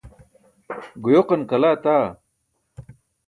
Guyoqan 1.03 1.41
kala 1.49 1.67
etaa! 1.77 2.05